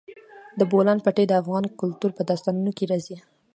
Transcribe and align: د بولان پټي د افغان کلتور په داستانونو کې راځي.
د 0.59 0.61
بولان 0.71 0.97
پټي 1.05 1.25
د 1.27 1.33
افغان 1.41 1.63
کلتور 1.79 2.11
په 2.17 2.23
داستانونو 2.29 2.71
کې 2.77 2.85
راځي. 2.91 3.17